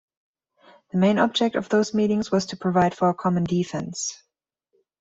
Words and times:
The 0.89 0.97
main 0.97 1.19
object 1.19 1.55
of 1.55 1.69
those 1.69 1.93
meetings 1.93 2.31
was 2.31 2.47
to 2.47 2.57
provide 2.57 2.97
for 2.97 3.09
a 3.09 3.13
common 3.13 3.43
defense. 3.43 4.23